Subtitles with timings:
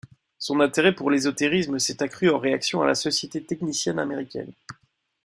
[0.39, 4.51] Son intérêt pour l'ésotérisme s'est accru en réaction à la société technicienne américaine.